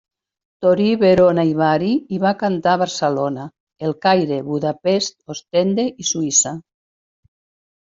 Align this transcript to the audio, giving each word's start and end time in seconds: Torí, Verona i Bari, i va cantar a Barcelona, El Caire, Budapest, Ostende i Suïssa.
Torí, 0.65 0.87
Verona 1.03 1.45
i 1.49 1.53
Bari, 1.59 1.91
i 2.17 2.23
va 2.25 2.33
cantar 2.41 2.73
a 2.73 2.81
Barcelona, 2.85 3.47
El 3.91 3.97
Caire, 4.09 4.43
Budapest, 4.51 5.19
Ostende 5.39 5.91
i 6.07 6.13
Suïssa. 6.15 6.61